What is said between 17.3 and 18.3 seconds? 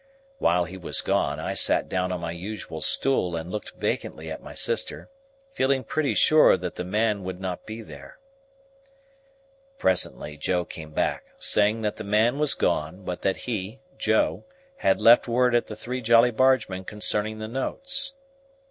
the notes.